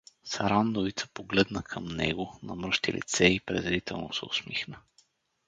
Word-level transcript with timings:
Сарандовица 0.23 1.07
погледна 1.13 1.63
към 1.63 1.85
него, 1.85 2.39
намръщи 2.43 2.93
лице 2.93 3.25
и 3.25 3.39
презрително 3.39 4.13
се 4.13 4.25
усмихна. 4.25 4.77